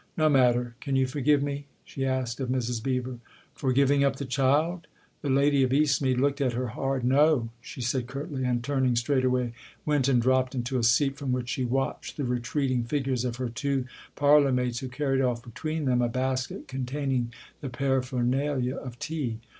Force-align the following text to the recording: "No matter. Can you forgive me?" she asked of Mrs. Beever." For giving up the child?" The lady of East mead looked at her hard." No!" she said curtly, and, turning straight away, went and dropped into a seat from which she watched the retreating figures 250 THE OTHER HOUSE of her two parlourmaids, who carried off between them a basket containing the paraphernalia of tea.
"No 0.17 0.29
matter. 0.29 0.73
Can 0.81 0.95
you 0.95 1.05
forgive 1.05 1.43
me?" 1.43 1.67
she 1.85 2.07
asked 2.07 2.39
of 2.39 2.49
Mrs. 2.49 2.81
Beever." 2.81 3.19
For 3.53 3.71
giving 3.71 4.03
up 4.03 4.15
the 4.15 4.25
child?" 4.25 4.87
The 5.21 5.29
lady 5.29 5.61
of 5.61 5.71
East 5.71 6.01
mead 6.01 6.17
looked 6.19 6.41
at 6.41 6.53
her 6.53 6.69
hard." 6.69 7.03
No!" 7.03 7.49
she 7.61 7.81
said 7.81 8.07
curtly, 8.07 8.43
and, 8.43 8.63
turning 8.63 8.95
straight 8.95 9.23
away, 9.23 9.53
went 9.85 10.07
and 10.07 10.19
dropped 10.19 10.55
into 10.55 10.79
a 10.79 10.83
seat 10.83 11.17
from 11.17 11.31
which 11.31 11.49
she 11.49 11.63
watched 11.65 12.17
the 12.17 12.23
retreating 12.25 12.83
figures 12.83 13.21
250 13.21 13.21
THE 13.21 13.27
OTHER 13.75 13.81
HOUSE 13.81 13.87
of 13.87 13.91
her 13.91 14.05
two 14.15 14.15
parlourmaids, 14.15 14.79
who 14.79 14.87
carried 14.87 15.21
off 15.21 15.43
between 15.43 15.85
them 15.85 16.01
a 16.01 16.09
basket 16.09 16.67
containing 16.67 17.31
the 17.59 17.69
paraphernalia 17.69 18.77
of 18.77 18.97
tea. 18.97 19.37